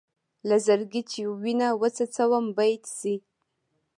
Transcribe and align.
له 0.47 0.55
زړګي 0.65 1.01
چې 1.11 1.21
وينه 1.41 1.67
وڅڅوم 1.81 2.45
بېت 2.57 2.83
شي. 2.97 3.15